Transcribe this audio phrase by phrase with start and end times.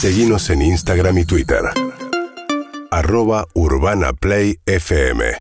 [0.00, 1.60] Seguimos en Instagram y Twitter.
[2.90, 5.36] Arroba Urbana Play FM.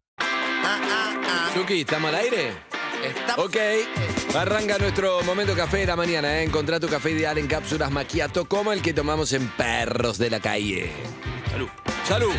[1.54, 2.52] Chucky, ¿estamos al aire?
[3.38, 3.56] Ok,
[4.36, 6.40] arranca nuestro momento café de la mañana.
[6.40, 6.44] ¿eh?
[6.44, 10.40] Encontrá tu café ideal en cápsulas maquiato como el que tomamos en Perros de la
[10.40, 10.92] Calle.
[11.52, 11.70] Salud.
[12.08, 12.32] Salud.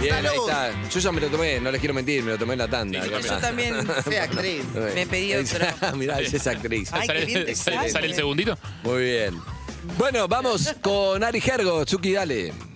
[0.00, 0.70] Bien, ahí está.
[0.90, 3.06] Yo ya me lo tomé, no les quiero mentir, me lo tomé en la tanda.
[3.06, 3.76] Yo también
[4.08, 4.64] Sí, actriz.
[4.94, 5.96] me pedí otro.
[5.96, 6.88] Mirá, esa es actriz.
[6.92, 7.90] Ay, qué bien ¿Sale, te sale- sale.
[7.90, 8.58] sale el segundito?
[8.82, 9.53] Muy bien.
[9.98, 11.84] Bueno, vamos con Ari Gergo.
[11.84, 12.73] Chucky, dale.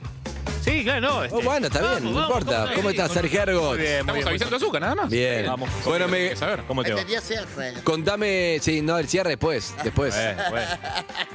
[0.69, 1.17] Sí, claro, no.
[1.19, 2.59] Oh, este, bueno, está bien, vamos, no importa.
[2.61, 3.69] vamos, ¿Cómo estás, Gergo?
[3.71, 4.29] Muy bien, muy Estamos bien.
[4.29, 5.11] avisando azúcar, nada más.
[5.11, 5.47] Bien.
[5.47, 5.71] Vamos.
[5.85, 6.63] Bueno, me, saber.
[6.69, 7.01] ¿Cómo te va?
[7.01, 7.75] Entendía cierre.
[7.85, 8.59] contame.
[8.61, 9.75] Sí, no, el cierre después.
[9.85, 10.15] Después.
[10.15, 10.67] Bueno, bueno.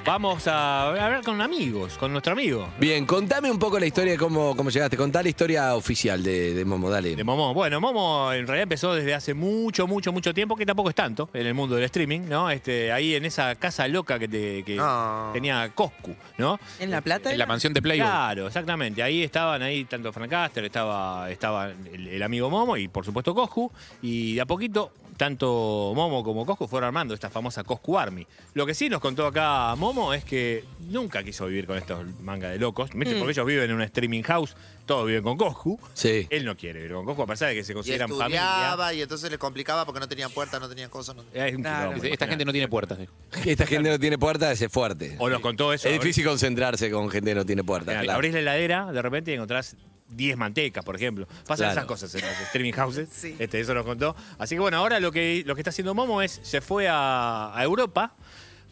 [0.06, 2.70] Vamos a hablar con amigos, con nuestro amigo.
[2.80, 4.98] Bien, contame un poco la historia de cómo, cómo llegaste.
[4.98, 7.16] Contá la historia oficial de, de Momo, dale.
[7.16, 7.54] De Momo.
[7.54, 11.30] Bueno, Momo en realidad empezó desde hace mucho, mucho, mucho tiempo, que tampoco es tanto
[11.34, 12.50] en el mundo del streaming, ¿no?
[12.50, 15.30] Este, ahí en esa casa loca que, te- que No.
[15.34, 16.60] tenía Coscu, ¿no?
[16.80, 17.32] ¿En La Plata?
[17.32, 18.06] En la mansión de Playboy.
[18.08, 19.02] Claro, exactamente.
[19.02, 23.72] Ahí estaban ahí tanto Frank Caster, estaba, estaba el, amigo Momo y por supuesto Coscu.
[24.02, 24.92] Y de a poquito,
[25.24, 28.28] tanto Momo como Coscu fueron armando esta famosa Coscu Army.
[28.56, 32.50] Lo que sí nos contó acá Momo es que nunca quiso vivir con estos manga
[32.50, 32.90] de locos.
[32.94, 33.16] ¿viste?
[33.16, 34.54] Porque ellos viven en un streaming house,
[34.86, 35.80] todos viven con Coscu.
[35.94, 36.28] Sí.
[36.30, 38.42] Él no quiere vivir con Coscu, a pesar de que se Y consideran familia.
[38.44, 41.16] estudiaba y entonces le complicaba porque no tenían puerta, no tenían cosas.
[41.16, 41.80] no- Es un Claro.
[41.92, 42.98] quilombo, Dice, Esta gente no tiene puertas.
[42.98, 43.14] dijo.
[43.46, 45.16] Esta gente no tiene puerta, ese es fuerte.
[45.20, 45.88] O nos contó eso.
[45.88, 47.92] Es difícil concentrarse con gente que no tiene puerta.
[47.92, 48.18] Mira, claro.
[48.18, 49.78] Abrís la heladera, de repente y encontrás
[50.16, 51.28] 10 mantecas, por ejemplo.
[51.48, 51.72] Pasan Claro.
[51.74, 53.10] esas cosas en los streaming houses.
[53.14, 53.36] Sí.
[53.40, 54.16] Este, eso nos contó.
[54.38, 57.52] Así que bueno, ahora lo que, lo que está haciendo Momo es, se fue a,
[57.58, 58.16] a Europa.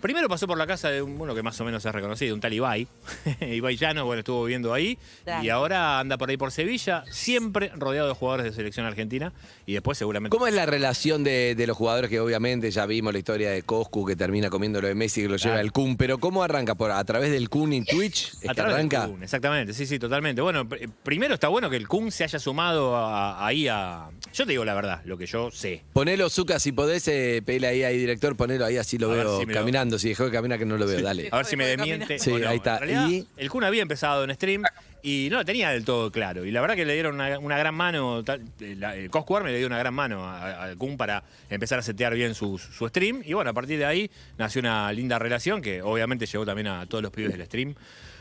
[0.01, 2.41] Primero pasó por la casa de un- uno que más o menos es reconocido, un
[2.41, 2.87] tal Ibai.
[3.41, 4.97] Ibai Llano, bueno, estuvo viviendo ahí.
[5.23, 5.43] Claro.
[5.43, 9.31] Y ahora anda por ahí por Sevilla, siempre rodeado de jugadores de selección argentina.
[9.65, 10.35] Y después seguramente...
[10.35, 13.61] ¿Cómo es la relación de, de los jugadores que obviamente ya vimos la historia de
[13.63, 15.59] Coscu que termina comiendo lo de Messi que lo lleva Claro.
[15.65, 15.97] el Kun?
[15.97, 16.75] Pero ¿cómo arranca?
[16.75, 18.33] ¿Por, ¿A través del Kun y Twitch?
[18.33, 19.07] ¿Es A que través del arranca?
[19.07, 20.41] Kun, exactamente, sí, sí, totalmente.
[20.41, 24.09] Bueno, pr- primero está bueno que el Kun se haya sumado a- ahí a...
[24.33, 25.83] Yo te digo la verdad, lo que yo sé.
[25.93, 29.45] Ponelo, Zuka, si podés, eh, ahí, ahí, director, ponelo ahí, así lo A veo si
[29.45, 29.53] lo-
[29.91, 29.99] caminando.
[29.99, 31.29] Si dejó de caminar, que no lo veo, dale.
[31.31, 32.19] A ver si me demiente.
[32.19, 32.49] Sí, o no.
[32.49, 32.73] ahí está.
[32.75, 34.63] En realidad, Y- El Kun había empezado en stream
[35.03, 36.45] y no lo tenía del todo claro.
[36.45, 38.23] Y la verdad que le dieron una, una gran mano.
[38.23, 41.81] tal- eh, la- Coscu le dio una gran mano a- al Kun para empezar a
[41.81, 43.21] setear bien su, su stream.
[43.25, 46.85] Y bueno, a partir de ahí nació una linda relación que obviamente llevó también a
[46.85, 47.73] todos los pibes del stream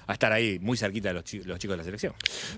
[0.06, 2.14] a estar ahí muy cerquita de los, chi- los chicos de la selección.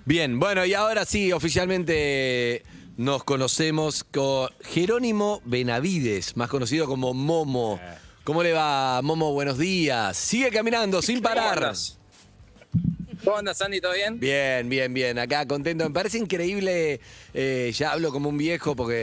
[0.07, 2.63] Bien, bueno, y ahora sí, oficialmente
[2.97, 7.81] nos conocemos con Jerónimo Benavides, más conocido como Momo.
[8.25, 9.33] ¿Cómo le va, Momo?
[9.33, 10.17] Buenos días.
[10.17, 11.75] Sigue caminando sin parar.
[13.25, 13.81] ¿Cómo andas, Sandy?
[13.81, 14.21] ¿Todo bien?
[14.21, 15.19] Bien, bien, bien.
[15.19, 15.85] Acá contento.
[15.85, 17.01] Me parece increíble.
[17.35, 18.95] Eh, ya hablo como un viejo porque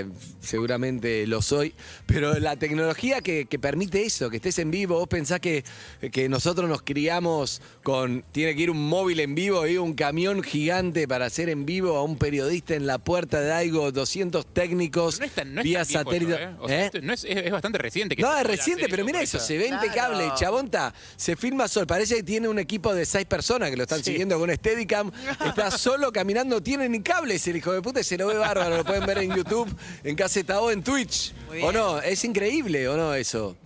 [0.00, 0.06] eh,
[0.40, 1.74] seguramente lo soy.
[2.06, 4.98] Pero la tecnología que, que permite eso, que estés en vivo.
[4.98, 5.64] Vos pensás que,
[6.12, 8.22] que nosotros nos criamos con.
[8.32, 11.96] Tiene que ir un móvil en vivo y un camión gigante para hacer en vivo
[11.96, 15.64] a un periodista en la puerta de algo, 200 técnicos No es tan, no es
[15.64, 16.34] vía satélite.
[16.34, 16.54] eso, ¿eh?
[16.60, 18.14] O sea, esto no es, es- es bastante reciente.
[18.16, 19.84] Que No, es reciente, pero mira eso, se ve Claro.
[19.86, 23.82] impecable, chabonta, se filma sol, parece que tiene un equipo de seis personas que lo
[23.84, 25.10] están siguiendo con Steadicam,
[25.46, 28.76] está solo caminando, tiene ni cables el hijo de puta y se lo ve bárbaro,
[28.76, 29.68] lo pueden ver en YouTube,
[30.04, 31.34] en Caseta O, en Twitch.
[31.62, 32.00] ¿o no?
[32.00, 33.56] Es increíble, ¿o no eso?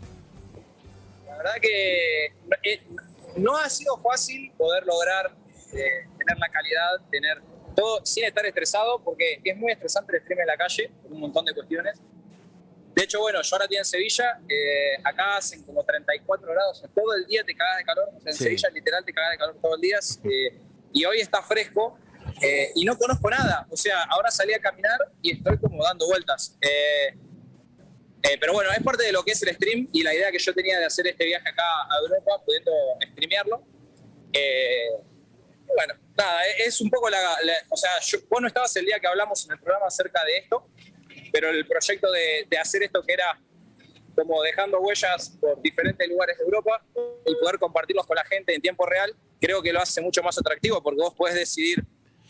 [1.26, 2.26] La verdad que
[2.62, 2.82] eh,
[3.36, 5.34] no ha sido fácil poder lograr
[5.72, 7.42] eh, tener la calidad, tener
[7.74, 11.20] todo sin estar estresado, porque es muy estresante el stream en la calle, por un
[11.20, 11.98] montón de cuestiones.
[12.94, 17.14] De hecho, bueno, yo ahora estoy en Sevilla, eh, acá hacen como 34 grados, todo
[17.14, 18.44] el día te cagas de calor, o sea, en Sí.
[18.44, 20.58] Sevilla literal te cagas de calor todo el día, eh,
[20.94, 21.98] y hoy está fresco,
[22.42, 26.06] eh, y no conozco nada, o sea, ahora salí a caminar y estoy como dando
[26.06, 26.56] vueltas.
[26.60, 27.16] Eh,
[28.22, 30.38] Eh, pero bueno, es parte de lo que es el stream y la idea que
[30.40, 32.72] yo tenía de hacer este viaje acá a Europa, pudiendo
[33.12, 33.62] streamearlo.
[34.32, 34.88] Eh,
[35.76, 38.84] bueno, nada, es- es un poco la, la- O sea, yo- vos no estabas el
[38.86, 40.68] día que hablamos en el programa acerca de esto,
[41.30, 43.38] pero el proyecto de, de hacer esto que era
[44.16, 46.84] como dejando huellas por diferentes lugares de Europa
[47.26, 50.36] y poder compartirlos con la gente en tiempo real, creo que lo hace mucho más
[50.36, 51.84] atractivo porque vos podés decidir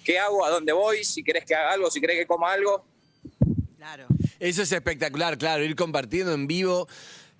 [0.07, 2.85] qué hago, a dónde voy, si querés que haga algo, si querés que coma algo.
[3.77, 4.07] Claro.
[4.39, 6.87] Eso es espectacular, claro, ir compartiendo en vivo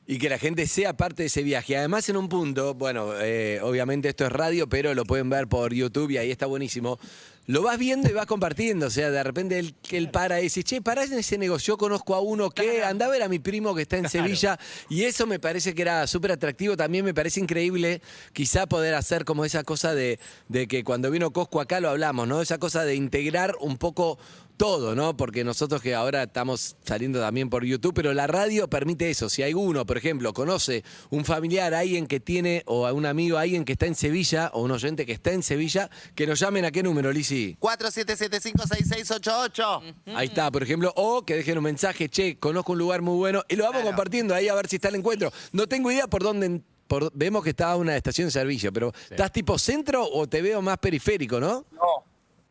[0.05, 1.77] y que la gente sea parte de ese viaje.
[1.77, 5.73] Además, en un punto, bueno, eh, obviamente esto es radio, pero lo pueden ver por
[5.73, 6.99] YouTube y ahí está buenísimo.
[7.49, 10.65] Lo vas viendo y vas compartiendo, o sea, de repente él, él para y dice,
[10.65, 13.39] che, pará en ese negocio, yo conozco a uno que anda a ver a mi
[13.39, 14.59] primo que está en Sevilla
[14.89, 18.03] y eso me parece que era súper atractivo, también me parece increíble
[18.33, 22.27] quizá poder hacer como esa cosa de, de que cuando vino Cosco acá lo hablamos,
[22.27, 22.43] ¿no?
[22.43, 24.19] Esa cosa de integrar un poco
[24.57, 25.17] todo, ¿no?
[25.17, 29.29] Porque nosotros que ahora estamos saliendo también por YouTube, pero la radio permite eso.
[29.29, 33.65] Si alguno, por ejemplo, conoce un familiar, alguien que tiene, o a un amigo, alguien
[33.65, 36.71] que está en Sevilla, o un oyente que está en Sevilla, que nos llamen a
[36.71, 37.57] qué número, Lisi.
[37.61, 39.95] 47756688.
[40.15, 43.43] Ahí está, por ejemplo, o que dejen un mensaje, che, conozco un lugar muy bueno,
[43.49, 45.33] y lo vamos compartiendo ahí a ver si está el encuentro.
[45.53, 49.33] No tengo idea por dónde, por- vemos que está una estación de servicio, pero ¿estás
[49.33, 51.65] tipo centro o te veo más periférico, no?
[51.73, 52.05] No,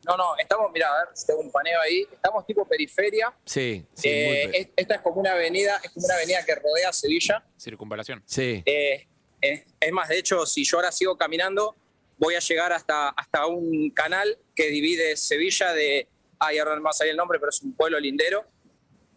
[0.07, 2.07] no, no, estamos, mira, a ver si tengo un paneo ahí.
[2.12, 3.34] Estamos tipo periferia.
[3.46, 6.56] Sí, sí, Eh, muy es- esta es como una avenida, es como una avenida que
[6.56, 7.44] rodea Sevilla.
[7.60, 8.24] Circunvalación.
[8.25, 8.62] sí.
[8.66, 9.07] Eh,
[9.42, 11.75] eh, es más, de hecho, si yo ahora sigo caminando,
[12.18, 16.07] voy a llegar hasta, hasta un canal que divide Sevilla de.
[16.40, 18.46] Ay, ahora no me va a salir el nombre, pero es un pueblo lindero.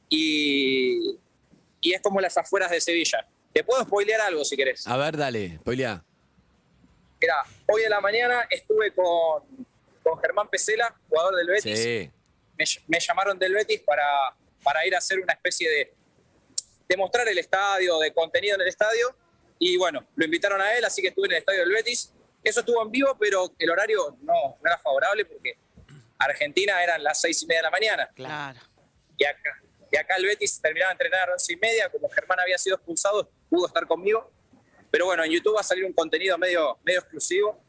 [0.09, 1.17] Y,
[1.81, 3.27] y es como las afueras de Sevilla.
[3.53, 4.87] Te puedo spoilear algo si querés.
[4.87, 6.05] A ver, dale, spoilea.
[7.21, 7.35] Mira,
[7.67, 9.43] hoy en la mañana estuve con,
[10.09, 11.83] con Germán Pesela, jugador del Betis.
[11.83, 12.11] Sí.
[12.57, 14.05] me, me llamaron del Betis para,
[14.63, 15.95] para ir a hacer una especie de,
[16.89, 19.15] de mostrar el estadio, de contenido en el estadio.
[19.59, 22.13] Y bueno, lo invitaron a él, así que estuve en el estadio del Betis.
[22.43, 25.59] Eso estuvo en vivo, pero el horario no, no era favorable porque
[26.19, 28.11] Argentina eran las seis y media de la mañana.
[28.15, 28.61] Claro.
[29.17, 31.91] Y acá, y acá el Betis terminaba de entrenar a las once y media.
[31.91, 34.31] Como Germán había sido expulsado, pudo estar conmigo.
[34.91, 37.63] Pero bueno, en YouTube va a salir un contenido medio, medio exclusivo,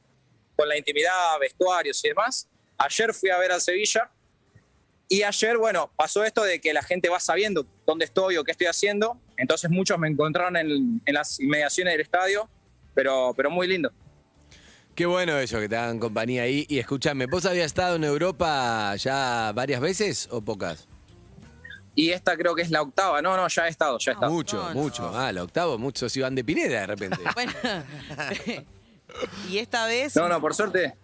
[0.60, 2.46] con la intimidad, vestuarios y demás.
[2.78, 4.12] Ayer fui a ver al Sevilla.
[5.08, 8.52] Y ayer, bueno, pasó esto de que la gente va sabiendo dónde estoy o qué
[8.52, 9.18] estoy haciendo.
[9.38, 12.50] Entonces muchos me encontraron en, en las inmediaciones del estadio,
[12.94, 13.90] pero, pero muy lindo.
[14.96, 16.66] Qué bueno eso, que te hagan compañía ahí.
[16.68, 20.90] Y escúchame, ¿vos habías estado en Europa ya varias veces o pocas?
[21.96, 23.22] Y esta creo que es la octava.
[23.22, 24.32] No, no, ya he estado, ya he estado.
[24.34, 25.10] Mucho, no, mucho.
[25.16, 27.18] Ah, el octavo, muchos iban de Pineda de repente.
[27.34, 27.54] Bueno.
[29.50, 30.16] y esta vez.
[30.16, 30.96] No, no, por suerte.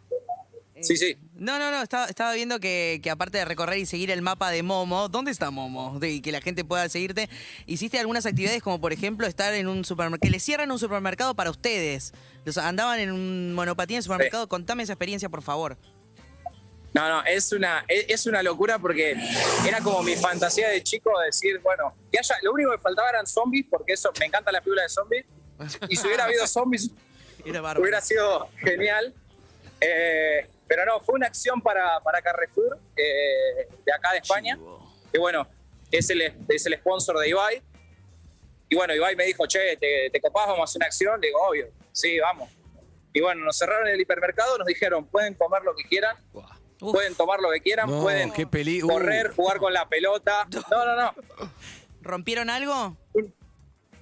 [0.82, 1.18] Sí, sí.
[1.36, 4.52] No, no, no, estaba, estaba viendo que, que aparte de recorrer y seguir el mapa
[4.52, 6.00] de Momo, ¿dónde está Momo?
[6.00, 7.30] De, y que la gente pueda seguirte,
[7.66, 11.34] hiciste algunas actividades como por ejemplo estar en un supermercado, que le cierran un supermercado
[11.34, 12.14] para ustedes.
[12.44, 15.78] Los andaban en un monopatín en el supermercado, contame esa experiencia, por favor.
[16.94, 19.18] No, no, es una, es es una locura porque
[19.68, 23.28] era como mi fantasía de chico decir, bueno, que haya, lo único que faltaba eran
[23.28, 25.26] zombies, porque eso, me encanta la película de zombies.
[25.90, 26.92] Y si hubiera habido zombies,
[27.46, 27.82] Era bárbaro.
[27.82, 29.14] hubiera sido genial.
[29.82, 34.58] Eh, pero no, fue una acción para, para Carrefour, eh, de acá de España.
[35.12, 35.48] Que bueno,
[35.92, 37.62] es el, es el sponsor de Ibai.
[38.70, 40.48] Y bueno, Ibai me dijo, che, ¿te, te copás?
[40.48, 41.22] Vamos a hacer una acción.
[41.22, 42.50] Le digo, obvio, sí, vamos.
[43.14, 46.46] Y bueno, nos cerraron el hipermercado, nos dijeron, pueden comer lo que quieran, Uf.
[46.92, 48.88] pueden tomar lo que quieran, No, pueden qué peli- uh.
[48.90, 50.48] correr, jugar con la pelota.
[50.72, 51.14] No, no, no.
[52.02, 52.98] ¿Rompieron algo?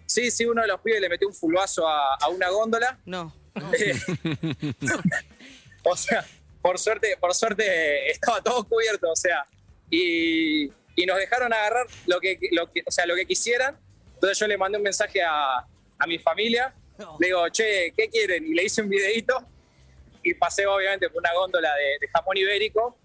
[0.05, 3.00] Sí, sí, uno de los pibes le metió un fulbazo a, a una góndola.
[3.05, 3.33] No.
[3.77, 3.94] Eh,
[5.83, 6.25] o sea,
[6.61, 9.45] por suerte, por suerte estaba todo cubierto, o sea,
[9.89, 10.65] y,
[10.95, 13.77] y nos dejaron agarrar lo que, lo que, o sea, lo que quisieran.
[14.15, 15.57] Entonces yo le mandé un mensaje a,
[16.00, 17.17] a mi familia, No.
[17.19, 18.45] le digo, che, ¿qué quieren?
[18.45, 19.45] Y le hice un videito
[20.23, 22.97] y pasé obviamente por una góndola de, de jamón ibérico.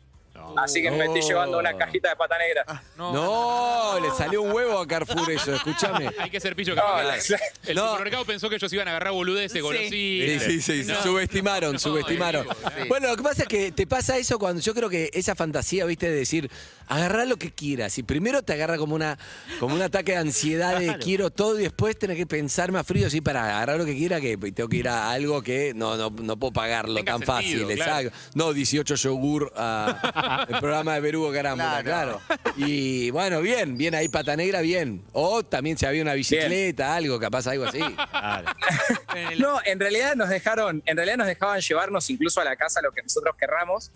[0.57, 2.83] Así que me estoy llevando una cajita de pata negra.
[2.97, 6.11] No, le salió un huevo a Carrefour eso, escúchame.
[6.19, 9.53] Hay que ser pillo que No, el, supermercado pensó que ellos iban a agarrar boludeces,
[9.53, 9.61] Sí.
[9.61, 10.43] golosinas.
[10.43, 12.47] Sí, sí, sí, sí, subestimaron, subestimaron.
[12.89, 15.85] Bueno, lo que pasa es que te pasa eso cuando yo creo que esa fantasía,
[15.85, 16.51] viste, de decir,
[16.87, 17.97] agarrar lo que quieras.
[17.99, 19.19] Y primero te agarra como una
[19.61, 23.09] como un ataque de ansiedad de quiero todo y después tenés que pensar más frío,
[23.11, 26.11] sí, para agarrar lo que quiera, que tengo que ir a algo que no, no,
[26.11, 27.77] no puedo pagarlo Tenga tan sentido, fácil.
[27.77, 28.09] claro.
[28.09, 28.19] exacto.
[28.35, 32.21] No, 18 yogur a el programa de Berugo Carámbula, claro.
[32.27, 32.43] Claro.
[32.57, 35.05] Y bueno, bien, bien ahí pata negra, bien.
[35.13, 37.81] O también si había una bicicleta, algo, capaz algo así.
[38.11, 38.49] Claro.
[39.39, 42.93] No, en realidad nos dejaron, en realidad nos dejaban llevarnos incluso a la casa lo
[42.93, 43.91] que nosotros querramos.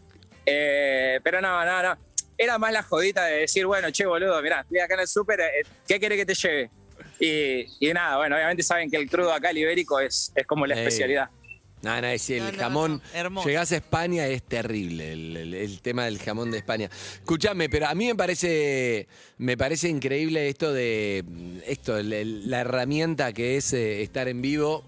[0.47, 1.97] Eh, pero no, no, no.
[2.37, 5.41] Era más la jodita de decir, bueno, che, boludo, mirá, estoy acá en el súper,
[5.41, 6.71] eh, ¿qué querés que te lleve?
[7.21, 10.67] Y, y nada, bueno, obviamente saben que el crudo acá, el ibérico, es, es como
[10.67, 10.81] la Ey.
[10.81, 11.29] especialidad.
[11.83, 12.93] No, no, es el No, no, jamón.
[13.13, 13.49] no, hermoso.
[13.49, 16.89] Llegás a España, es terrible el, el- el tema del jamón de España.
[17.15, 19.09] Escúchame, pero a mí me parece,
[19.39, 21.25] me parece increíble esto de
[21.67, 24.85] esto, el- el- la herramienta que es eh, estar en vivo.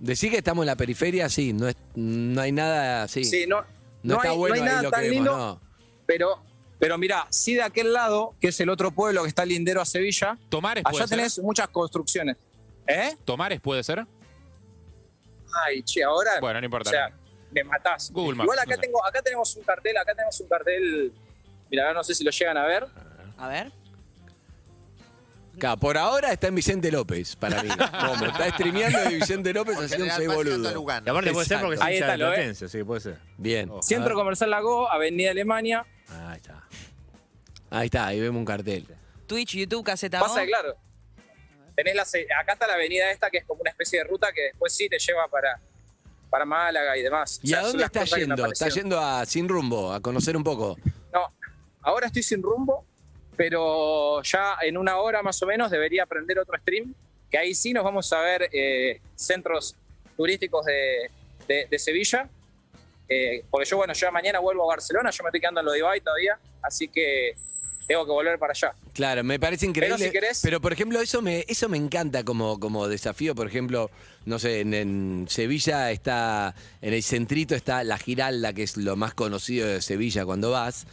[0.00, 3.24] Decir que estamos en la periferia, sí, no es, no hay nada así.
[3.24, 3.66] Sí, no, no,
[4.04, 5.60] no está hay, no bueno hay ahí nada lo tan que vemos, lindo, no.
[6.06, 6.42] pero,
[6.78, 9.84] pero mirá, sí de aquel lado, que es el otro pueblo que está lindero a
[9.84, 11.18] Sevilla, Tomares puede allá ser.
[11.18, 12.36] tenés muchas construcciones.
[12.86, 13.16] ¿Eh?
[13.26, 14.06] Tomares puede ser.
[15.64, 16.32] Ay, che, ahora.
[16.40, 16.90] Bueno, no importa.
[16.90, 17.12] O sea,
[17.50, 18.10] me matás.
[18.12, 18.80] Google Maps, Igual acá no sé.
[18.80, 21.12] tengo, acá tenemos un cartel, acá tenemos un cartel.
[21.70, 22.86] Mira, no sé si lo llegan a ver.
[23.36, 23.72] A ver.
[25.58, 27.68] Claro, por ahora está en Vicente López, para mí.
[28.06, 30.86] Como está streameando de Vicente López haciendo un boludo.
[31.04, 32.36] Y aparte puede ser porque es Ahí está, de ¿lo ves?
[32.36, 33.18] Platense, sí, puede ser.
[33.36, 33.68] Bien.
[33.70, 33.82] Oh.
[33.82, 35.84] Centro Comercial Lago, Avenida Alemania.
[36.08, 36.64] Ahí está.
[37.70, 38.86] Ahí está, ahí vemos un cartel.
[39.26, 40.76] Twitch, YouTube, Caseta Pasa claro.
[41.78, 42.02] Tenés la,
[42.40, 44.88] acá está la avenida esta, que es como una especie de ruta que después sí
[44.88, 45.60] te lleva para,
[46.28, 47.38] para Málaga y demás.
[47.38, 48.34] O ¿Y sea, a dónde las está cosas que me yendo?
[48.34, 48.90] Está aparecieron.
[48.90, 50.76] yendo a Sin Rumbo, a conocer un poco.
[51.12, 51.32] No,
[51.82, 52.84] ahora estoy sin rumbo,
[53.36, 56.92] pero ya en una hora más o menos debería aprender otro stream,
[57.30, 59.76] que ahí sí nos vamos a ver eh, centros
[60.16, 61.10] turísticos de,
[61.46, 62.28] de- de Sevilla.
[63.08, 65.72] Eh, porque yo, bueno, yo mañana vuelvo a Barcelona, yo me estoy quedando en lo
[65.72, 67.36] de Ibai todavía, así que
[67.88, 68.72] tengo que volver para allá.
[68.92, 69.96] Claro, me parece increíble.
[69.98, 73.34] Pero si querés- Pero, por ejemplo, eso me, eso me encanta como, como desafío.
[73.34, 73.90] Por ejemplo,
[74.26, 78.94] no sé, en, en Sevilla está, en el centrito está la Giralda, que es lo
[78.94, 80.86] más conocido de Sevilla cuando vas.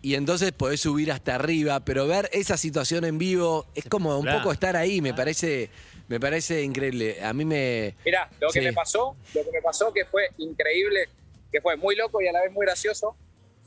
[0.00, 4.26] Y entonces podés subir hasta arriba, pero ver esa situación en vivo es como un
[4.26, 5.70] poco estar ahí, me parece,
[6.06, 7.22] me parece increíble.
[7.22, 7.94] A mí me.
[8.06, 11.08] Mirá, lo que me pasó, lo que me pasó que fue increíble,
[11.52, 13.16] que fue muy loco y a la vez muy gracioso,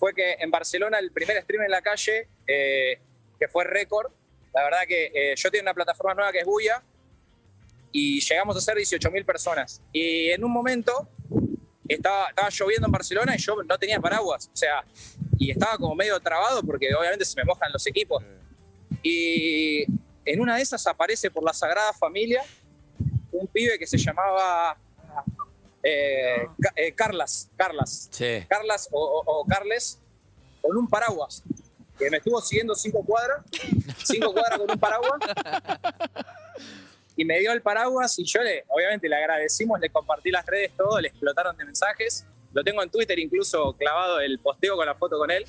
[0.01, 2.99] fue que en Barcelona el primer stream en la calle, eh,
[3.39, 4.11] que fue récord,
[4.51, 6.83] la verdad que eh, yo tengo una plataforma nueva que es Buya,
[7.91, 9.79] y llegamos a ser 18.000 personas.
[9.93, 11.07] Y en un momento
[11.87, 14.83] estaba, estaba lloviendo en Barcelona y yo no tenía paraguas, o sea,
[15.37, 18.23] y estaba como medio trabado porque obviamente se me mojan los equipos.
[19.03, 19.83] Y
[20.25, 22.43] en una de esas aparece por la Sagrada Familia
[23.31, 24.75] un pibe que se llamaba
[25.83, 28.45] eh, eh, Carlas, Carlas, Sí.
[28.49, 29.99] Carlas o, o- o Carles,
[30.61, 31.41] con un paraguas,
[31.97, 33.43] que me estuvo siguiendo cinco cuadras,
[34.03, 35.19] cinco cuadras con un paraguas,
[37.15, 40.71] y me dio el paraguas y yo le, obviamente le agradecimos, le compartí las redes,
[40.77, 42.25] todo, le explotaron de mensajes.
[42.53, 45.45] Lo tengo en Twitter incluso clavado el posteo con la foto con él.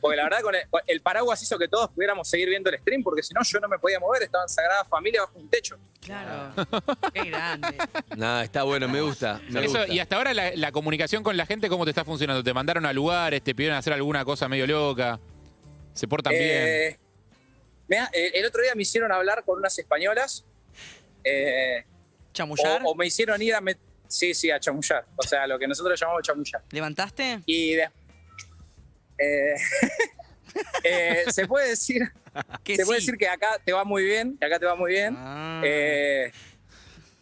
[0.00, 0.54] Porque la verdad con
[0.86, 3.68] el, paraguas hizo que todos pudiéramos seguir viendo el stream, porque si no yo no
[3.68, 5.78] me podía mover, estaba en Sagrada Familia bajo un techo.
[6.00, 6.52] Claro.
[7.12, 7.78] Qué grande.
[8.16, 9.40] Nada, está bueno, me gusta.
[9.50, 9.92] Me Eso, gusta.
[9.92, 12.42] y hasta ahora la, la comunicación con la gente, ¿cómo te está funcionando?
[12.42, 13.42] ¿Te mandaron a lugares?
[13.42, 15.20] ¿Te pidieron hacer alguna cosa medio loca?
[15.94, 16.44] ¿Se portan bien?
[16.44, 16.98] Eh,
[17.88, 20.44] mira, eh, el otro día me hicieron hablar con unas españolas.
[21.24, 21.84] eh,
[22.32, 22.82] ¿Chamullar?
[22.84, 23.60] o, o me hicieron ir a...
[23.60, 23.78] met-
[24.08, 25.04] sí, sí, a chamullar.
[25.16, 26.62] O sea, lo que nosotros llamamos chamullar.
[26.70, 27.40] ¿Levantaste?
[27.46, 27.90] Y de-
[29.18, 29.54] eh,
[30.84, 32.02] eh, se puede decir,
[32.64, 34.92] Que se puede decir que acá te va muy bien, que acá te va muy
[34.92, 35.14] bien.
[35.18, 35.62] Ah.
[35.64, 36.30] Eh,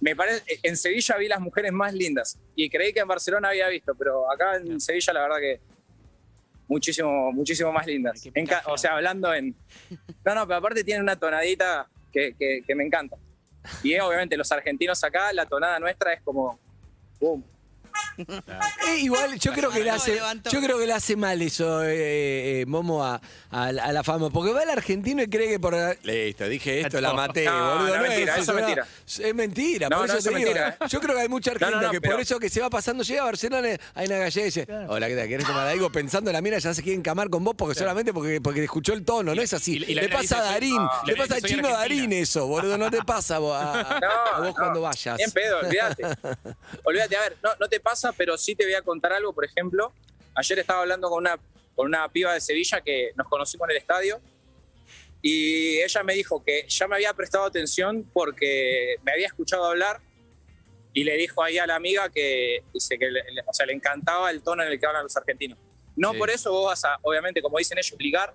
[0.01, 3.69] me parece, en Sevilla vi las mujeres más lindas y creí que en Barcelona había
[3.69, 5.61] visto, pero acá en Sevilla la verdad que
[6.69, 8.23] muchísimo, muchísimo más lindas.
[8.35, 9.55] En o sea, hablando en...
[10.25, 13.17] No, no, pero aparte tiene una tonadita que, que- que me encanta.
[13.83, 16.59] Y obviamente los argentinos acá, la tonada nuestra es como...
[17.21, 17.43] 嗯。
[18.17, 22.61] Eh, igual yo creo que le No, hace yo creo que le hace mal eso eh,
[22.61, 25.59] eh, Momo a, a la- a la fama porque va el argentino y cree que
[25.59, 28.87] por listo dije esto la maté No, boludo no, mentira, es eso es mentira.
[29.07, 30.89] es mentira No, por no, eso eso te es digo, mentira, ¿eh?
[30.89, 33.03] yo creo que hay mucha argentina no, que pero- por eso que se va pasando
[33.03, 35.29] llega a Barcelona hay una gallega y dice hola ¿qué tal?
[35.29, 35.91] ¿querés tomar algo?
[35.91, 39.05] pensando la mina ya se quiere encamar con vos porque solamente porque, porque escuchó el
[39.05, 41.51] tono no es así y- y la le pasa a Darín "Soy- le pasa "Soy
[41.51, 41.79] chino argentina".
[41.79, 43.99] Darín eso boludo no te pasa a vos, a- a-
[44.49, 46.03] a cuando vayas Bien pedo, olvídate.
[46.85, 49.45] olvídate, a ver, no, no te pasa, pero sí te voy a contar algo, por
[49.45, 49.93] ejemplo.
[50.35, 51.39] Ayer estaba hablando con una,
[51.75, 54.21] con una piba de Sevilla que nos conocimos en el estadio
[55.23, 60.01] y ella me dijo que ya me había prestado atención porque me había escuchado hablar
[60.93, 64.31] y le dijo ahí a la amiga que, dice que le, o sea, le encantaba
[64.31, 65.59] el tono en el que hablan los argentinos.
[65.97, 66.19] No Sí.
[66.19, 68.35] por eso vos vas a, obviamente, como dicen ellos, ligar,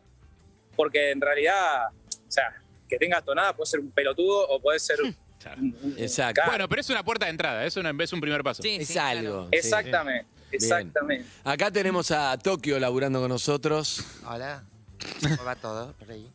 [0.76, 5.02] porque en realidad, o sea, que tengas tonada puede ser un pelotudo o puede ser...
[5.02, 5.16] un-
[5.58, 6.34] un- Exacto.
[6.36, 6.52] Claro.
[6.52, 8.62] Bueno, pero es una puerta de entrada, es, una, es un primer paso.
[8.62, 9.20] Sí, es sí, claro.
[9.20, 9.58] algo sí.
[9.58, 11.26] Exactamente, exactamente.
[11.44, 14.04] Acá tenemos a Tokio laburando con nosotros.
[14.26, 14.64] Hola.
[15.22, 16.30] ¿Cómo va todo por ahí?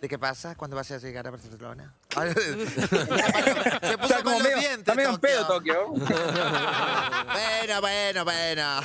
[0.00, 0.54] ¿De qué pasa?
[0.54, 1.94] ¿Cuándo vas a llegar a Barcelona?
[2.14, 5.74] Se Está puso como con los medio, dientes, está medio en pedo Tokio.
[5.74, 6.06] Tokio.
[7.32, 8.80] Bueno, bueno, bueno.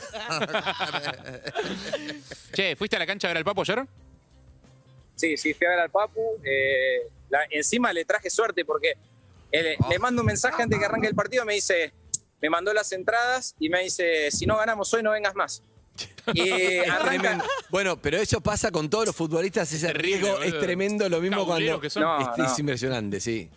[2.53, 3.85] Che, ¿fuiste a la cancha a ver al Papo ayer?
[5.21, 6.19] Sí, sí, fui a ver al Papu.
[6.43, 8.93] eh, la- encima le traje suerte porque
[9.51, 11.45] él- le mando un mensaje antes que arranque el partido.
[11.45, 11.93] Me dice,
[12.41, 15.61] me mandó las entradas y me dice, si no ganamos hoy, no vengas más.
[16.33, 17.09] Y Es arranca.
[17.09, 17.45] tremendo.
[17.69, 20.59] Bueno, pero eso pasa con todos los futbolistas, ese Terrible, riesgo es boludo.
[20.59, 21.79] tremendo, lo mismo cuando...
[21.79, 22.03] que son.
[22.03, 22.45] No, es, no.
[22.45, 23.49] es impresionante, sí.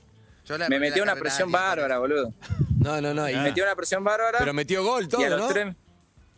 [0.69, 2.33] Me metió una presión bárbara, boludo.
[2.79, 3.29] No, no, no.
[3.31, 4.39] y- Me metió una presión bárbara.
[4.39, 5.49] pero metió gol y a todo, los, ¿no?
[5.49, 5.75] tres,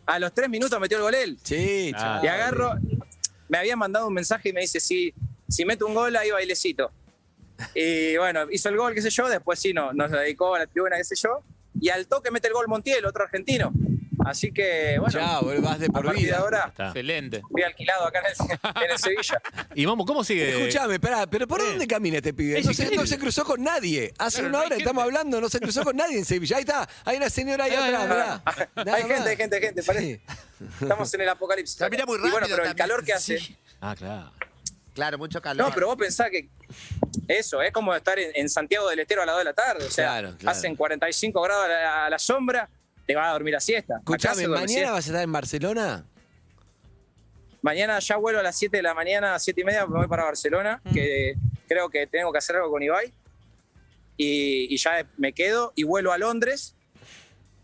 [0.05, 1.37] a los tres minutos metió el gol él.
[1.43, 1.99] Sí, Ah.
[1.99, 2.23] chaval.
[2.23, 2.73] Y agarro,
[3.47, 5.13] me había mandado un mensaje y me dice, si,
[5.47, 6.91] si meto un gol, ahí bailecito.
[7.73, 10.67] Y bueno, hizo el gol, qué sé yo, después sí, no, nos dedicó a la
[10.67, 11.41] tribuna, qué sé yo.
[11.79, 13.71] Y al toque mete el gol Montiel, otro argentino.
[14.29, 16.37] Así que, bueno, Ya, vas de a por de vida.
[16.39, 16.87] ahora Está.
[16.87, 17.41] Excelente.
[17.49, 19.41] fui alquilado acá en el, en el Sevilla.
[19.75, 20.49] Y Momo, ¿cómo sigue?
[20.59, 22.59] Escuchame, espera, pero ¿por dónde camina este pibe?
[22.59, 23.07] Es No se, no increíble.
[23.07, 24.13] se cruzó con nadie.
[24.17, 26.57] Hace Claro, una no hay hora estamos hablando, no se cruzó con nadie en Sevilla.
[26.57, 28.41] Ahí está, hay una señora ahí atrás, mirá.
[28.75, 29.27] hay Nada gente, más.
[29.27, 29.83] hay gente, hay gente.
[29.83, 30.21] parece-
[30.57, 30.65] Sí.
[30.81, 31.77] Estamos en el apocalipsis.
[31.77, 32.87] Camina muy Y bueno, rápido pero el también.
[32.87, 33.37] calor que hace.
[33.39, 33.55] Sí.
[33.79, 34.31] Ah, claro.
[34.95, 35.67] Claro, mucho calor.
[35.67, 36.49] No, pero vos pensás que
[37.27, 39.85] eso es como estar en, en Santiago del Estero a las 2 de la tarde.
[39.85, 40.57] O sea, Claro, claro.
[40.57, 42.67] hacen 45 grados a la, a la sombra,
[43.07, 43.95] te vas a dormir a siesta.
[43.97, 44.91] Escuchame, ¿mañana siesta.
[44.91, 46.05] vas a estar en Barcelona?
[47.61, 50.07] Mañana ya vuelvo a las 7 de la mañana, a 7 y media, me voy
[50.07, 50.93] para Barcelona, Mm.
[50.93, 51.35] que
[51.67, 53.11] creo que tengo que hacer algo con Ibai.
[54.17, 56.75] Y, y ya me quedo y vuelvo a Londres,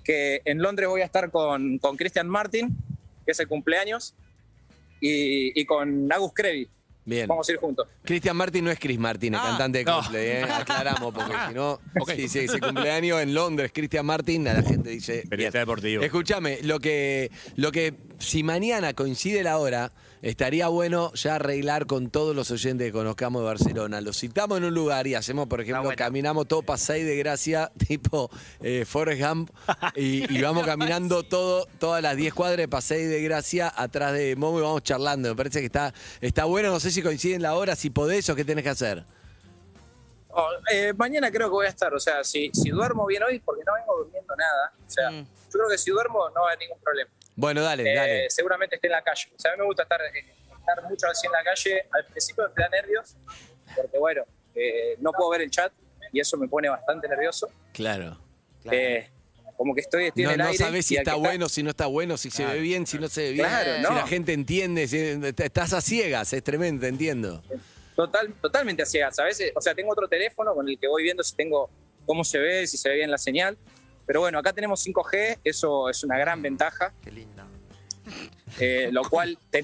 [0.04, 2.76] que en Londres voy a estar con, con Christian Martin,
[3.26, 4.14] que es el cumpleaños,
[5.02, 6.70] y, y con Agus Crevi.
[7.05, 7.27] Bien.
[7.27, 7.88] Vamos a ir juntos.
[8.03, 9.43] Cristian Martin no es Chris Martin, el Ah.
[9.50, 9.95] cantante de No.
[9.98, 10.43] Coldplay, ¿eh?
[10.53, 12.12] aclaramos, porque si no, Ok.
[12.15, 15.24] si si ese cumpleaños en Londres, Cristian Martin, a la gente dice.
[15.29, 15.62] Periodista bien.
[15.67, 16.03] deportivo.
[16.03, 19.91] Escúchame, lo que, lo que, si mañana coincide la hora,
[20.24, 24.01] estaría bueno ya arreglar con todos los oyentes que conozcamos de Barcelona.
[24.01, 25.98] Los citamos en un lugar y hacemos, por ejemplo, bueno.
[25.98, 29.51] caminamos todo Pasay de Gracia, tipo eh, Forrest Gump,
[29.96, 34.36] y, y vamos caminando todo, todas las 10 cuadras de Pasay de Gracia atrás de
[34.36, 35.30] Momo y vamos charlando.
[35.30, 38.27] Me parece que está, está bueno, no sé si coincide en la hora, si podés
[38.30, 39.03] o qué tenés que hacer.
[40.36, 43.39] Oh, eh, mañana creo que voy a estar, o sea, si, si duermo bien hoy,
[43.39, 45.25] porque no vengo durmiendo nada, o sea, Mm.
[45.25, 47.12] yo creo que si duermo no va a haber ningún problema.
[47.36, 48.30] Bueno, dale, Eh, dale.
[48.30, 49.30] seguramente esté en la calle.
[49.36, 50.25] O sea, a mí me gusta estar, eh,
[50.60, 51.86] estar mucho así en la calle.
[51.92, 53.16] Al principio me da nervios,
[53.75, 54.24] porque bueno,
[54.56, 55.72] eh, no puedo ver el chat
[56.12, 57.50] y eso me pone bastante nervioso.
[57.74, 58.20] Claro.
[58.62, 58.78] Claro.
[58.78, 59.10] Eh,
[59.58, 60.58] como que estoy, estoy No, en el no aire.
[60.58, 63.22] sabés si está bueno, si no está bueno, si se ve bien, si no se
[63.24, 63.48] ve bien.
[63.48, 63.90] Claro, si no.
[63.96, 67.42] la gente entiende, si estás a ciegas, es tremendo, entiendo.
[67.96, 69.18] Total, totalmente a ciegas.
[69.20, 71.70] A veces, o sea, tengo otro teléfono con el que voy viendo si tengo
[72.06, 73.58] cómo se ve, si se ve bien la señal.
[74.05, 77.43] Pero bueno, acá tenemos 5G, eso es una gran ventaja, Qué lindo.
[78.60, 79.62] eh, lo cual te-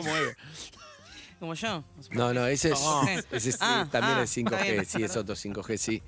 [1.40, 1.84] Como yo.
[2.12, 3.02] No, no, ese es, No.
[3.32, 6.04] ese es- Ah, también ah, es está 5G, bien, sí, es otro 5G, sí.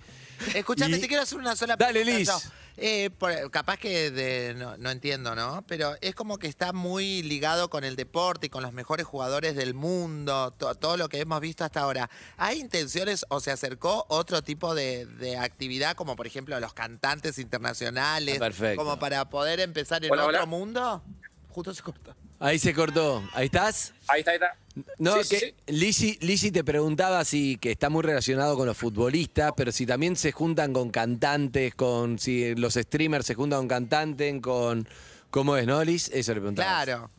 [0.55, 2.17] Escuchame, Y- te quiero hacer una sola Dale, pregunta.
[2.35, 2.43] Liz.
[2.43, 2.51] yo.
[2.77, 5.63] Eh, por- capaz que de- no, no entiendo, ¿no?
[5.67, 9.55] Pero es como que está muy ligado con el deporte y con los mejores jugadores
[9.55, 12.09] del mundo, to- todo lo que hemos visto hasta ahora.
[12.37, 17.37] ¿Hay intenciones o se acercó otro tipo de, de actividad, como por ejemplo los cantantes
[17.39, 18.83] internacionales, Ah, perfecto.
[18.83, 20.45] como para poder empezar en Hola, otro hola.
[20.45, 21.03] mundo?
[21.49, 22.15] Justo se cortó.
[22.41, 23.23] Ahí se cortó.
[23.33, 23.93] ¿Ahí estás?
[24.07, 24.55] ahí está, ahí está.
[24.97, 28.77] No, Sí, sí, que Lizzy, Lizzy te preguntaba si que está muy relacionado con los
[28.77, 33.67] futbolistas, pero si también se juntan con cantantes, con si los streamers se juntan con
[33.67, 34.87] cantantes, con
[35.29, 36.09] ¿cómo es, no, Liz?
[36.13, 36.83] Eso le preguntaba.
[36.83, 37.09] Claro.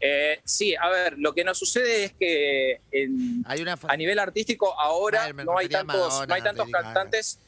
[0.00, 4.18] Eh, sí, a ver, lo que nos sucede es que en- Hay una a nivel
[4.18, 7.38] artístico ahora Ah, no hay tantos, Madonna, no hay tantos cantantes.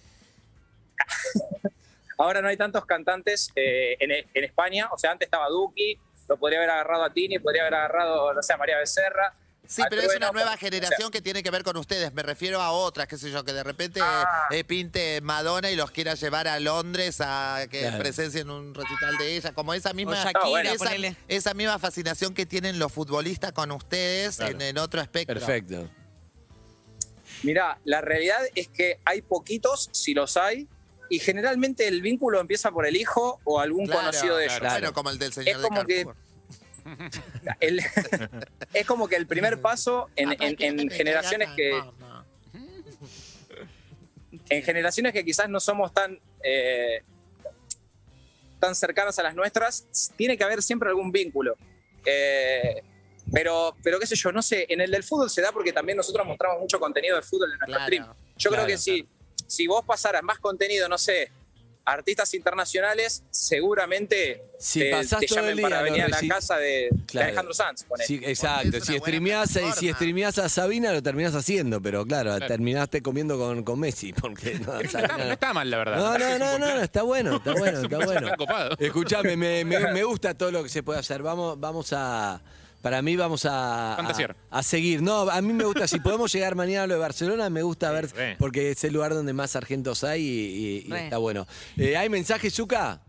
[2.19, 4.89] ahora no hay tantos cantantes eh, en, en España.
[4.93, 5.97] O sea, antes estaba Duki,
[6.31, 9.35] lo podría haber agarrado a Tini, podría haber agarrado, no sé, a María Becerra.
[9.67, 12.13] Sí, pero es una nueva o sea, generación que tiene que ver con ustedes.
[12.13, 14.47] Me refiero a otras, qué sé yo, que de repente Ah.
[14.51, 17.99] eh, pinte Madonna y los quiera llevar a Londres a que Claro.
[17.99, 19.53] presencien un recital de ella.
[19.53, 21.07] Como esa misma, Shakira, bueno.
[21.09, 24.53] esa, esa misma fascinación que tienen los futbolistas con ustedes Claro.
[24.53, 25.35] en, en otro espectro.
[25.39, 25.89] Perfecto.
[27.43, 30.69] Mirá, la realidad es que hay poquitos, si los hay,
[31.11, 34.59] y generalmente el vínculo empieza por el hijo o algún Claro, conocido de ellos.
[34.61, 34.75] claro.
[34.81, 36.07] Bueno, como el del señor Es de como que-.
[37.61, 37.81] El-
[38.73, 40.57] es como que el primer paso en, te
[40.91, 41.79] generaciones que
[44.49, 47.03] en generaciones que quizás no somos tan eh,
[48.59, 51.57] tan cercanas a las nuestras tiene que haber siempre algún vínculo
[52.05, 52.83] Eh,
[53.33, 55.97] pero pero qué sé yo no sé en el del fútbol se da porque también
[55.99, 57.85] nosotros mostramos mucho contenido de fútbol en nuestro Claro.
[57.85, 58.07] stream
[58.39, 59.07] yo Claro, creo que si
[59.51, 61.31] si vos pasaras más contenido no sé
[61.85, 66.21] artistas internacionales seguramente Si te, pasás te todo el llamen día, para venir a la
[66.29, 66.89] casa de.
[67.15, 67.85] Alejandro Sanz.
[68.07, 68.77] Sí, exacto.
[68.77, 72.47] es Si streameás, si streameás a Sabina, lo terminás haciendo, pero claro, Claro.
[72.47, 74.13] terminaste comiendo con, con Messi.
[74.13, 75.97] Porque no, No está, no está mal, la verdad.
[75.97, 78.29] No, no, no, no, no, está bueno, está bueno, está bueno.
[78.79, 81.23] Escuchame, me, me- me gusta todo lo que se puede hacer.
[81.23, 82.41] Vamos, vamos a.
[82.83, 84.09] Para mí vamos a, a,
[84.51, 85.03] a seguir.
[85.03, 87.91] No, a mí me gusta, si podemos llegar mañana a lo de Barcelona, me gusta
[87.91, 88.37] ver, re.
[88.39, 91.05] porque es el lugar donde más sargentos hay y, y- y Re.
[91.05, 91.47] está bueno.
[91.77, 93.01] Eh, ¿Hay mensajes, Zuka?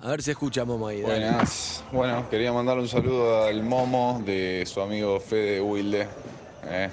[0.00, 1.00] A ver si escucha Momo ahí.
[1.00, 1.14] dale.
[1.30, 1.82] Buenas.
[1.90, 6.06] Bueno, quería mandarle un saludo al Momo de su amigo Fede Wilde.
[6.66, 6.90] eh,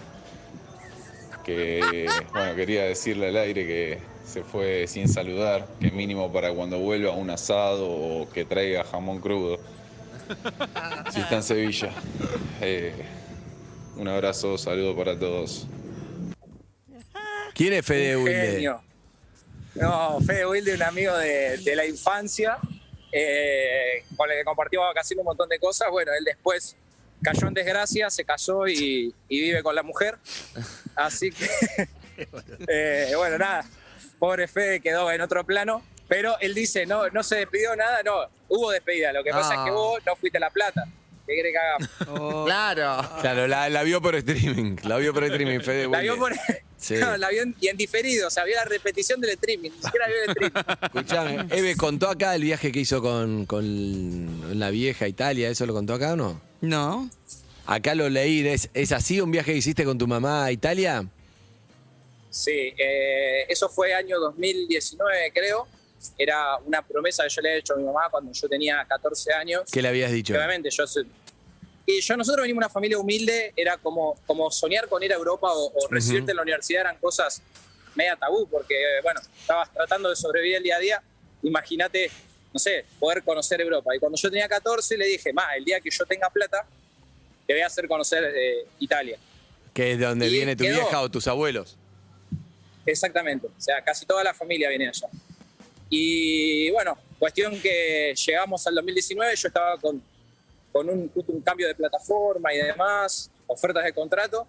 [1.43, 6.77] que, bueno, quería decirle al aire que se fue sin saludar, que mínimo para cuando
[6.79, 9.57] vuelva un asado o que traiga jamón crudo.
[11.13, 11.91] Si está en Sevilla.
[12.61, 12.93] Eh,
[13.97, 15.67] un abrazo, saludo para todos.
[17.53, 18.51] ¿Quién es Fede Wilde?
[18.53, 18.81] Genio.
[19.75, 22.57] No, Fede Wilde, un amigo de, de la infancia.
[23.11, 25.89] eh, con el que compartimos vacaciones un montón de cosas.
[25.91, 26.75] Bueno, él después
[27.21, 30.17] cayó en desgracia, se casó y, y vive con la mujer.
[30.95, 31.47] Así que,
[32.67, 33.65] eh, bueno, nada,
[34.17, 35.83] pobre Fede quedó en otro plano.
[36.11, 38.13] Pero él dice, no, no se despidió nada, no,
[38.49, 39.13] hubo despedida.
[39.13, 39.73] Lo que pasa es que Ah.
[39.73, 40.83] vos no fuiste a La Plata.
[41.25, 42.45] ¿Qué querés que hagamos?
[42.45, 43.09] Claro.
[43.21, 44.75] Claro, la, la vio por streaming.
[44.83, 45.87] La vio por streaming, Fede.
[45.87, 46.33] La vio por...
[46.75, 46.95] Sí.
[46.99, 49.81] No, la vio en, y en diferido, o sea, vio la repetición del streaming, ni
[49.83, 50.75] siquiera vio el streaming.
[50.83, 55.47] Escuchame, Eve, ¿contó acá el viaje que hizo con, con la vieja Italia?
[55.47, 56.41] ¿Eso lo contó acá o no?
[56.59, 57.09] No.
[57.67, 58.45] Acá lo leí.
[58.45, 61.05] ¿Es, ¿Es así un viaje que hiciste con tu mamá a Italia?
[62.29, 65.67] Sí, eh, eso fue año 2019, creo.
[66.17, 69.33] Era una promesa que yo le había hecho a mi mamá cuando yo tenía 14
[69.33, 69.63] años.
[69.71, 70.33] ¿Qué le habías dicho?
[70.33, 70.83] Obviamente, yo
[71.85, 75.15] Y yo, nosotros venimos de una familia humilde, era como, como soñar con ir a
[75.15, 77.41] Europa o, o recibirte en la universidad eran cosas
[77.95, 81.03] media tabú, porque, bueno, estabas tratando de sobrevivir el día a día.
[81.43, 82.09] Imagínate,
[82.53, 83.95] no sé, poder conocer Europa.
[83.95, 86.65] Y cuando yo tenía 14 le dije, ma, el día que yo tenga plata,
[87.45, 89.17] te voy a hacer conocer eh, Italia.
[89.73, 90.75] Que es de donde Y viene tu quedó.
[90.75, 91.77] vieja o tus abuelos.
[92.85, 95.07] Exactamente, o sea, casi toda la familia viene allá.
[95.93, 100.01] Y bueno, cuestión que llegamos al 2019, yo estaba con,
[100.71, 104.47] con un, un cambio de plataforma y demás, ofertas de contrato,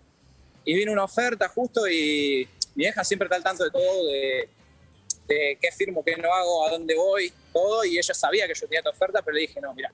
[0.65, 4.49] y vino una oferta justo y mi vieja siempre está al tanto de todo, de,
[5.27, 8.69] de qué firmo, qué no hago, a dónde voy, todo, y ella sabía que yo
[8.69, 9.91] tenía esta oferta, pero le dije, no, mira,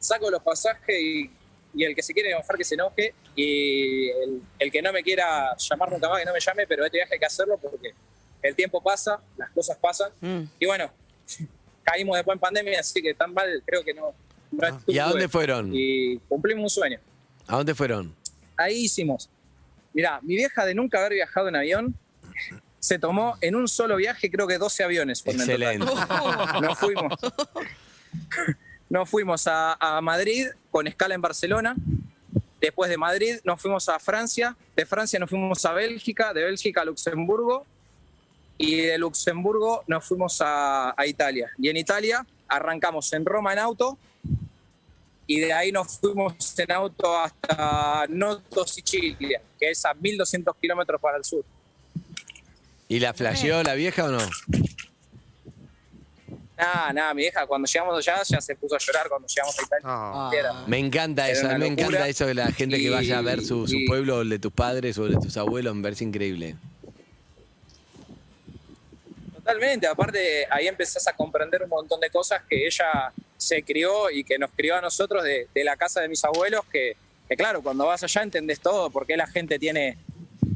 [0.00, 1.30] saco los pasajes y,
[1.74, 5.04] y el que se quiere enojar que se enoje, y el, el que no me
[5.04, 7.94] quiera llamar nunca más que no me llame, pero este viaje hay que hacerlo porque
[8.42, 10.42] el tiempo pasa, las cosas pasan, Mm.
[10.60, 10.90] y bueno,
[11.82, 14.12] caímos después en pandemia, así que tan mal creo que no.
[14.50, 15.70] no ¿Y a dónde fueron?
[15.72, 16.98] Y cumplimos un sueño.
[17.46, 18.14] ¿A dónde fueron?
[18.56, 19.28] Ahí hicimos.
[19.92, 21.94] Mirá, mi vieja de nunca haber viajado en avión,
[22.78, 25.22] se tomó en un solo viaje, creo que 12 aviones.
[25.22, 25.40] total.
[25.40, 25.86] Excelente.
[26.62, 27.14] Nos fuimos.
[28.90, 31.74] Nos fuimos a, a Madrid con escala en Barcelona.
[32.60, 34.56] Después de Madrid nos fuimos a Francia.
[34.74, 36.32] De Francia nos fuimos a Bélgica.
[36.32, 37.66] De Bélgica a Luxemburgo.
[38.58, 41.50] Y de Luxemburgo nos fuimos a, a Italia.
[41.58, 43.96] Y en Italia arrancamos en Roma en auto.
[45.26, 51.00] Y de ahí nos fuimos en auto hasta Noto, Sicilia, que es a 1200 kilómetros
[51.00, 51.44] para el sur.
[52.88, 54.18] ¿Y la flasheó la vieja o no?
[56.56, 59.62] Nada, nada, mi vieja, cuando llegamos allá ya se puso a llorar cuando llegamos a
[59.62, 59.84] Italia.
[59.84, 60.30] Ah.
[60.36, 63.44] Era- Me encanta Era eso, me encanta eso de la gente que vaya a ver
[63.44, 66.02] su, su Y- pueblo, el de tus padres o el de tus abuelos, me parece
[66.04, 66.56] increíble.
[69.48, 74.22] Totalmente, aparte ahí empezás a comprender un montón de cosas que ella se crió y
[74.22, 77.62] que nos crió a nosotros de, de la casa de mis abuelos, que, que claro,
[77.62, 79.96] cuando vas allá entendés todo, por qué la gente tiene,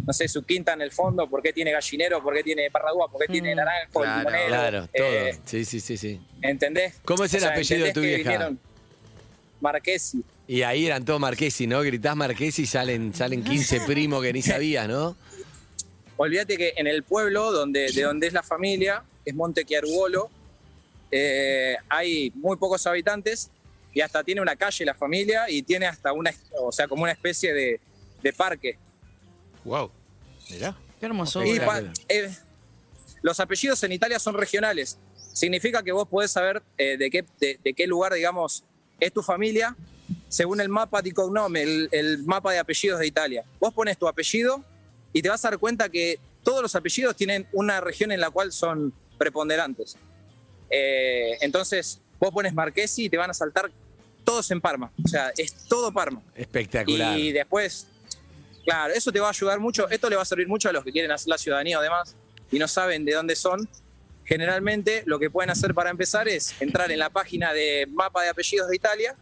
[0.07, 3.11] no sé, su quinta en el fondo, por qué tiene gallinero, por qué tiene parradúa,
[3.11, 4.19] por qué tiene naranjo, Claro.
[4.19, 5.07] limonero, Claro, todo.
[5.07, 6.21] eh, Sí, sí, sí, sí.
[6.43, 6.97] ¿Entendés?
[7.07, 8.51] ¿Cómo es el apellido de tu vieja?
[9.63, 10.23] Marquesi.
[10.49, 11.81] Y ahí eran todos Marquesi, ¿no?
[11.81, 15.17] Gritás Marquesi y salen, salen 15 primos que ni sabías, ¿no?
[16.17, 20.31] Olvídate que en el pueblo donde, de donde es la familia, es Monte Chiarugolo,
[21.11, 23.51] eh, hay muy pocos habitantes
[23.93, 27.13] y hasta tiene una calle la familia y tiene hasta una, o sea, como una
[27.13, 27.81] especie de,
[28.23, 28.79] de parque.
[29.65, 29.91] Wow.
[30.51, 30.77] Mirá.
[30.99, 31.45] Qué hermoso.
[31.45, 31.61] Y
[32.09, 32.31] eh,
[33.23, 34.99] los apellidos en Italia son regionales.
[35.33, 38.65] Significa que vos podés saber eh, de, qué, de, de qué lugar, digamos,
[39.01, 39.77] es tu familia
[40.29, 43.45] según el mapa di cognome, el, el mapa de apellidos de Italia.
[43.61, 44.65] Vos pones tu apellido
[45.13, 48.31] y te vas a dar cuenta que todos los apellidos tienen una región en la
[48.31, 49.97] cual son preponderantes.
[50.71, 53.71] Eh, entonces, vos pones Marquesi y te van a saltar
[54.25, 54.91] todos en Parma.
[55.05, 56.23] O sea, es todo Parma.
[56.35, 57.19] Espectacular.
[57.19, 57.87] Y después,
[58.65, 59.89] claro, eso te va a ayudar mucho.
[59.91, 62.15] Esto le va a servir mucho a los que quieren hacer la ciudadanía además
[62.51, 63.69] y no saben de dónde son.
[64.25, 68.29] Generalmente lo que pueden hacer para empezar es entrar en la página de mapa de
[68.29, 69.17] apellidos de Italia,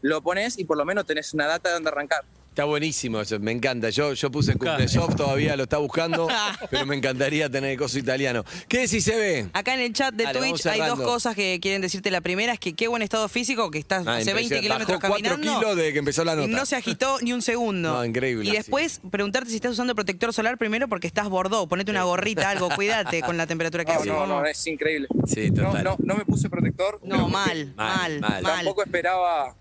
[0.00, 2.24] lo pones y por lo menos tenés una data de dónde arrancar.
[2.54, 3.90] Está buenísimo eso, me encanta.
[3.90, 4.54] Yo, yo puse
[4.86, 6.28] Soft todavía lo está buscando,
[6.70, 8.44] pero me encantaría tener el coso italiano.
[8.68, 9.48] ¿Qué decís, se ve?
[9.52, 12.12] Acá en el chat de Dale, vamos Twitch hay dos cosas que quieren decirte.
[12.12, 14.60] La primera es que qué buen estado físico, que estás Ah, hace 20 impresionante.
[14.62, 15.58] kilómetros Bajó 4 caminando.
[15.60, 16.48] kilos desde que empezó la y nota.
[16.48, 17.92] no se agitó ni un segundo.
[17.92, 21.66] No, increíble, Y después preguntarte si estás usando protector solar primero porque estás bordó.
[21.66, 24.08] Ponete una gorrita, algo, cuídate con la temperatura que No, hace.
[24.08, 24.40] no, ¿no?
[24.42, 25.08] no, es increíble.
[25.26, 25.82] Sí, No, total.
[25.82, 27.00] no, no me puse protector.
[27.02, 28.42] No, pero mal, Mal, mal, mal.
[28.44, 28.54] mal.
[28.58, 29.56] Tampoco esperaba.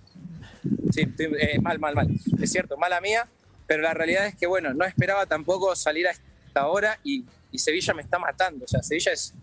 [0.91, 2.09] Sí, eh, mal, mal, mal.
[2.41, 3.27] Es cierto, mala mía.
[3.65, 7.57] Pero la realidad es que, bueno, no esperaba tampoco salir a esta hora y, y
[7.59, 8.65] Sevilla me está matando.
[8.65, 9.33] O sea, Sevilla es.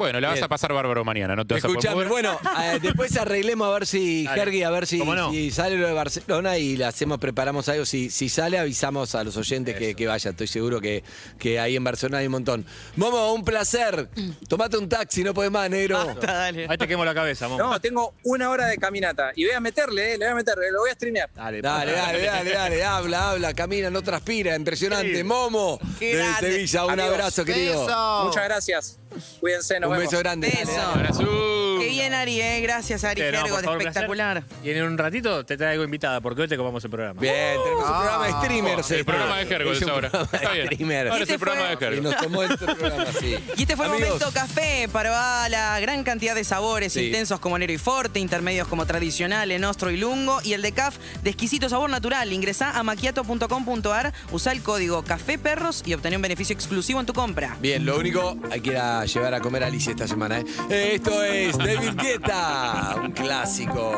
[0.00, 0.44] Bueno, la vas Bien.
[0.44, 3.86] a pasar bárbaro mañana, no te vas a Escuchame, bueno, eh, después arreglemos a ver
[3.86, 4.40] si, Dale.
[4.40, 5.30] Hergy, a ver si, ¿Cómo no?
[5.30, 7.84] si sale lo de Barcelona y le hacemos, preparamos algo.
[7.84, 10.30] Si, si sale, avisamos a los oyentes que, que vayan.
[10.32, 11.04] Estoy seguro que,
[11.38, 12.64] que ahí en Barcelona hay un montón.
[12.96, 14.08] Momo, un placer.
[14.48, 15.98] Tomate un taxi, no podés más, negro.
[16.02, 16.66] Basta, dale.
[16.66, 17.62] Ahí te quemo la cabeza, Momo.
[17.62, 20.54] No, tengo una hora de caminata y voy a meterle, eh, le voy a meter,
[20.72, 21.28] lo voy a streamear.
[21.34, 25.22] Dale, Dale, dale, dale, dale, habla, habla, camina, no transpira, impresionante.
[25.24, 26.50] Momo, Qué desde grande.
[26.52, 27.86] Sevilla, un Amigos, abrazo, querido.
[27.86, 28.22] Beso.
[28.24, 28.96] Muchas gracias.
[29.40, 30.10] Cuídense, nos Un vemos.
[30.10, 30.48] beso grande.
[30.48, 30.76] dale, Beso.
[30.80, 30.92] dale.
[30.92, 31.69] Abrazo.
[31.90, 32.60] Bien, Ari, ¿eh?
[32.60, 34.02] Gracias, Ari Sí, no, Gergo, por favor, un placer.
[34.04, 34.42] espectacular.
[34.64, 37.20] Y en un ratito te traigo invitada, porque hoy te comamos el programa.
[37.20, 38.90] Bien, tenemos un programa de streamers.
[38.90, 39.04] El este.
[39.04, 40.10] programa de Hergo Es ahora.
[40.10, 40.66] programa Está de bien.
[40.66, 41.10] streamers.
[41.10, 43.36] Ahora es Este el programa de fue- Y nos tomó este programa así.
[43.56, 47.06] Y este fue el Amigos, momento café para la gran cantidad de sabores Sí.
[47.06, 50.96] intensos como Nero y Forte, intermedios como tradicional, Nostro y Lungo y el de CAF
[51.22, 52.32] de exquisito sabor natural.
[52.32, 57.12] Ingresá a maquiato.com.ar, usa el código Café Perros y obtené un beneficio exclusivo en tu
[57.12, 57.56] compra.
[57.60, 60.38] Bien, lo único, hay que ir a llevar a comer a Alicia esta semana.
[60.40, 60.44] ¿eh?
[60.70, 63.92] Eh, Esto es David Guetta, un clásico.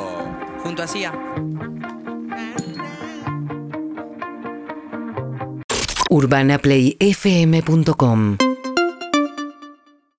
[0.64, 1.12] Junto a Cia.
[6.12, 8.51] urbanaplayfm.com